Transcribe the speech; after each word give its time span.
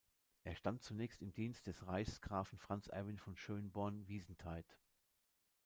Er 0.45 0.55
stand 0.55 0.81
zunächst 0.81 1.21
im 1.21 1.31
Dienst 1.31 1.67
des 1.67 1.85
Reichsgrafen 1.85 2.57
Franz 2.57 2.87
Erwin 2.87 3.19
von 3.19 3.35
Schönborn-Wiesentheid. 3.37 4.65